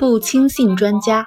[0.00, 1.26] 不轻信专家。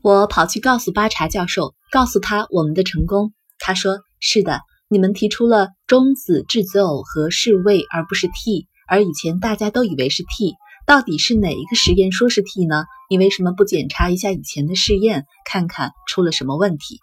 [0.00, 3.32] 我跑去告诉巴查教授，告诉他我们的成功。
[3.58, 10.54] 他说：“是的，你们提出了中子质子偶和是位而不是 T，而以前大家都以为是 T。
[10.86, 12.84] 到底是哪一个实验说是 T 呢？
[13.10, 17.00] 你为什么不检查一下以前的试验，看看出了什么问题？”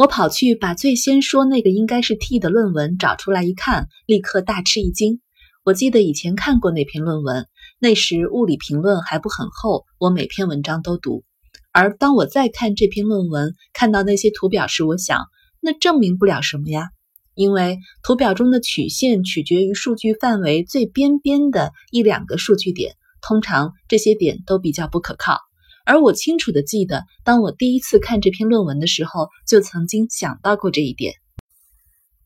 [0.00, 5.20] 我跑去把最先说那个应该是 T 的论文找出来一看，立刻大吃一惊。
[5.62, 7.46] 我记得以前看过那篇论文，
[7.78, 11.22] 那时物理评论还不很厚，我每篇文章都读。
[11.70, 15.26] 而当我再看这篇论文，看到那些图表时，我想，
[15.60, 16.88] 那证明不了什么呀，
[17.34, 25.36] 因为图表中的曲线取决于数据范围最边边的一两个数据点，通常这些点都比较不可靠。
[25.84, 31.14] 而我清楚的记得，当我第一次看这篇论文的时候，就曾经想到过这一点。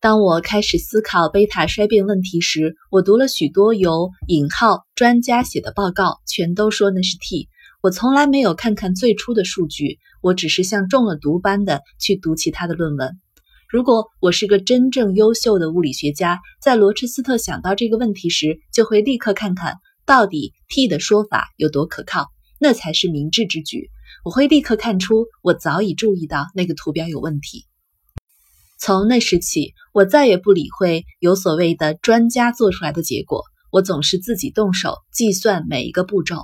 [0.01, 7.49] 当我开始思考贝塔衰变问题时，我读了许多由引号专家写的报告，全都说那是 T。
[7.81, 13.19] 我从来没有看看最初的数据，我只是像中了毒般的去读其他的论文。
[13.67, 22.27] 如果我是个真正优秀的物理学家，在罗彻斯特想到这个问题时，就会立刻看看到底 T 的说法有多可靠，
[22.59, 23.91] 那才是明智之举。
[24.25, 27.67] 我会立刻看出我早已注意到那个图表有问题。
[28.79, 36.43] 从那时起，我再也不理会有所谓的专家做出来的结果，我总是自己动手计算每一个步骤。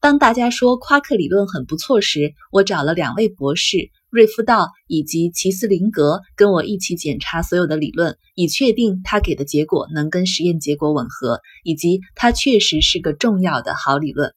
[0.00, 14.34] 当大家说夸克理论很不错时，我找了两位博士瑞夫道以及齐斯林格跟我一起检查所有的理论，以确定他给的结果能跟实验结果吻合，以及他确实是个重要的好理论。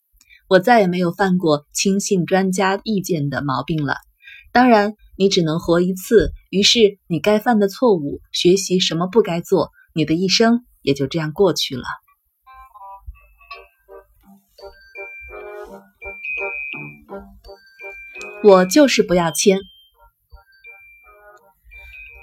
[0.48, 3.96] 我再也没有犯过轻信专家意见的毛病了。
[4.52, 11.84] 当然，你只能活一次，于是你该犯的错误，学习什么不该做，你的一生也就这样过去了。
[18.44, 19.58] 我就是不要签。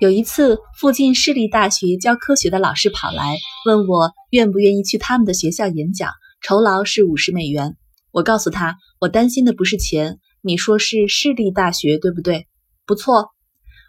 [0.00, 3.36] 有一次，附近市立大学教科学的老师跑来
[3.66, 7.76] 问我愿不愿意去他们的学校演讲，酬劳是五十美元。
[8.12, 10.18] 我告诉他，我担心的不是钱。
[10.42, 12.46] 你说是市立大学对不对？
[12.86, 13.30] 不错。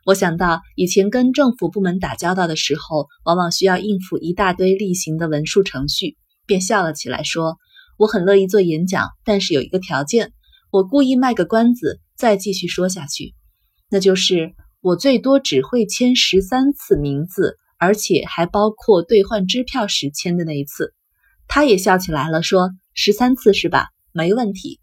[0.05, 7.57] 我想到以前跟政府部门打交道的时候，往往需要应付一大堆例行的文书程序，便笑了起来，说
[7.99, 10.31] ：“我很乐意做演讲，但是有一个条件。”
[10.71, 11.99] 我故意卖个关子。
[12.15, 13.33] 再继续说下去，
[13.89, 20.93] 那就是我最多只会签十三次名字，而且还包括兑换支票时签的那一次。
[21.47, 23.87] 他也笑起来了，说：“十三次是吧？
[24.13, 24.79] 没问题。”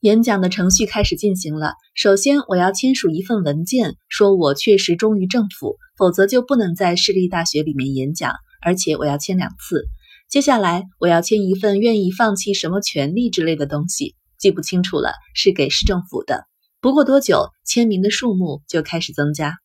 [0.00, 1.72] 演讲的程序开始进行了。
[1.94, 9.86] 首先，我要签署一份文件，说我确实忠于政府，否则就不能在市立大学里面演讲，而且我要签两次。
[10.28, 14.14] 接下来，我要签一份愿意放弃什么权利之类的东西。
[14.38, 16.44] 记不清楚了，是给市政府的。
[16.80, 19.56] 不过多久，签名的数目就开始增加。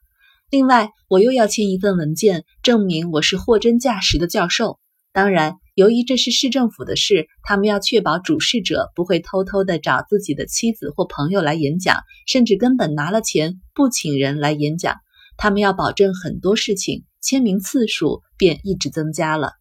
[0.50, 4.80] 另外，我又要签一份文件，证明我是货真价实的教授。
[5.12, 11.97] 当然，由于这是市政府的事，他们要确保主事者不会偷偷的找自己的妻子或朋友来演讲，
[12.28, 14.97] 甚至根本拿了钱不请人来演讲。
[15.35, 19.53] 他们要保证很多事情，签名次数便一直增加了。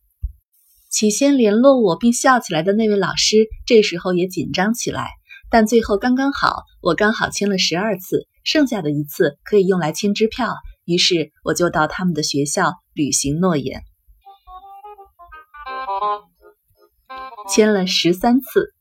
[0.90, 5.08] 起先联络我并笑起来的那位老师，这时候也紧张起来。
[5.50, 10.54] 但最后刚刚好，我刚好签了十二次，剩下的一次可以用来签支票。
[10.84, 13.82] 于是我就到他们的学校履行诺言，
[17.54, 18.72] 签了十三次。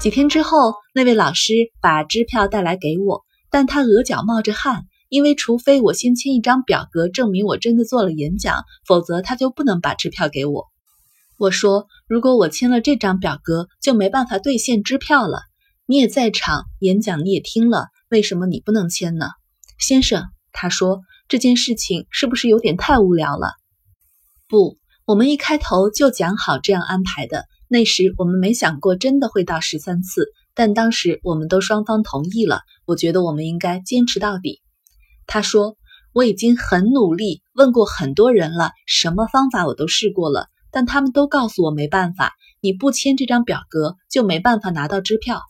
[0.00, 4.86] 几天之后，那位老师把支票带来给我，但他额角冒着汗。
[5.08, 10.66] 因为除非我先签一张表格证明我真的做了演讲，否则他就不能把支票给我。
[11.36, 15.42] 我说，如果我签了这张表格，就没办法兑现支票了。
[15.84, 19.30] 你也在场，演讲你也听了，为什么你不能签呢，
[19.78, 20.26] 先生？
[20.52, 23.54] 他说这件事情是不是有点太无聊了？
[24.48, 27.44] 不，我们一开头就讲好这样安排的。
[27.68, 32.62] 那时我们没想过真的会到十三次，但当时我们都双方同意了。
[32.86, 34.62] 我觉得我们应该坚持到底。
[35.24, 35.76] 他说
[36.12, 42.32] ：“我已经很努力，问过很多人了，什么方法我都试过了，但他们都告诉我没办法。
[42.60, 45.40] 你不签这张表格，就没办法拿到支票。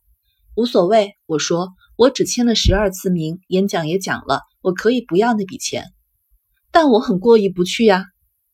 [0.55, 5.87] 无所谓，我说我只签了十二次名，演讲也讲了，我可以不要那笔钱。
[6.71, 8.05] 但我很过意不去呀。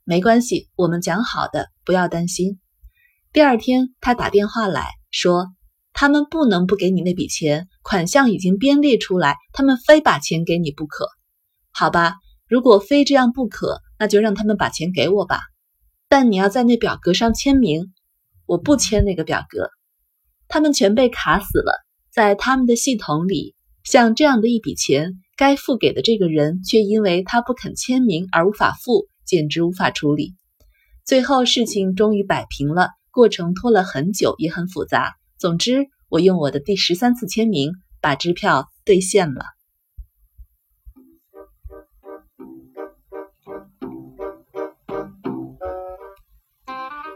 [0.04, 2.60] 没关系，我们讲好的，不要担心。
[3.32, 5.46] 第二天，他打电话来说。”
[5.94, 11.06] 他们不能不给你那笔钱，款项已经编列出来，他们非把钱给你不可。
[11.70, 12.14] 好吧，
[12.48, 15.42] 如果非这样不可，那就让他们把钱给我吧。
[16.08, 17.92] 但你要在那表格上签名，
[18.46, 19.68] 我不签那个表格。
[20.48, 21.74] 他们全被卡死了，
[22.10, 23.54] 在他们的系统里，
[23.84, 30.34] 像这样的一笔钱，该付给的这个人却因为他不肯签名而无法付，简直无法处理。
[31.04, 35.14] 最后事情终于摆平了，过程拖了很久，也很复杂。
[35.38, 39.44] 总之，我用我的第十三次签名把支票兑现了。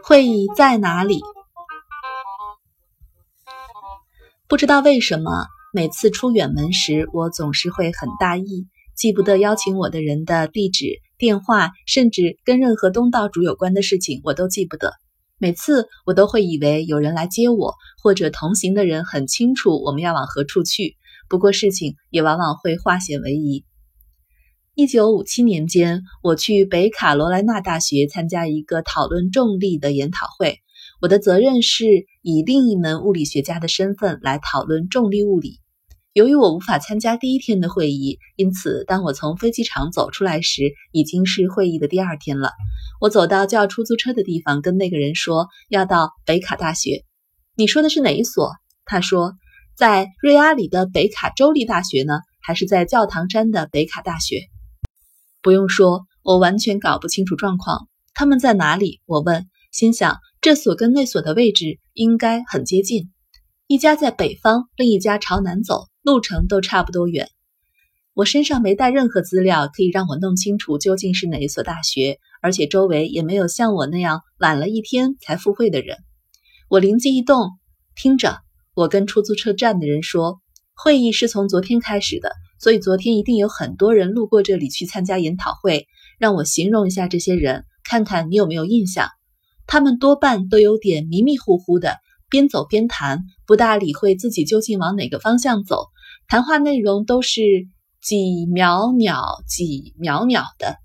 [0.03, 1.19] 会议在哪里？
[4.47, 14.93] 不知道为什么，每次出远门时，我总是会很大意，记不得邀请我的人的地址、电话，甚至跟任何东道主有关的事情，我都记不得。
[15.39, 20.95] 每次我都会以为有人来接我，或者同行的人很清楚我们要往何处去。
[21.29, 23.65] 不过事情也往往会化险为夷。
[24.75, 30.59] 一九五七年间，我去北卡罗来纳大学参加一个讨论重力的研讨会。
[31.01, 31.85] 我的责任是
[32.21, 35.59] 以另一门物理学家的身份来讨论重力物理。
[36.17, 42.53] 由于我无法参加第一天的会议，因此当我从飞机场走出来时，已经是会议的第二天了。
[42.99, 47.03] 我走到叫出租车的地方，跟那个人说要到北卡大学。
[47.55, 48.53] 你说的是哪一所？
[48.83, 49.33] 他说
[49.75, 54.47] 在瑞阿里的北卡州立大学呢，还是在教堂山的北卡大学？
[55.43, 57.87] 不用说，我完全搞不清楚状况。
[58.15, 59.01] 他们在哪里？
[59.05, 63.11] 我问，心想这所跟那所的位置应该很接近。
[63.67, 67.27] 一家在北方，另一家朝南走，路程都差不多远。
[68.13, 75.97] 我身上没带任何资料可以让我弄清楚究竟是哪一所大学，而且周围也没有像我那样晚了一天才赴会的人。
[76.69, 77.49] 我灵机一动，
[77.93, 78.37] 听着，
[78.73, 80.39] 我跟出租车站的人说，
[80.73, 82.31] 会议是从昨天开始的。
[82.57, 85.87] 所以昨天一定有很多人路过这里去参加研讨会。
[86.19, 89.09] 让我形容一下这些人，看看你有没有印象。
[89.65, 91.97] 他们多半都有点迷迷糊糊的，
[92.29, 95.87] 边走边谈，不大理会自己究竟往哪个方向走。
[96.27, 97.41] 谈话内容都是
[98.01, 100.75] 几秒秒、几秒秒的。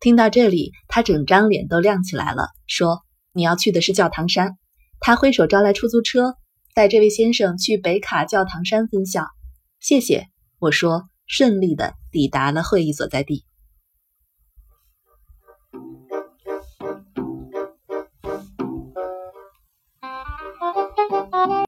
[0.00, 3.02] 听到这里，他整张脸都亮起来了，说
[3.32, 4.56] ：“你要去的是教堂山。”
[5.00, 6.34] 他挥手招来出租车，
[6.74, 9.26] 带这位先生去北卡教堂山分校。
[9.80, 10.28] 谢谢。
[10.58, 13.44] 我说，顺利的抵达了会议所在地。